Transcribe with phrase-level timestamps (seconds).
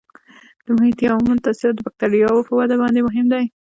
[0.65, 3.43] د محیطي عواملو تاثیرات د بکټریاوو په وده باندې مهم دي.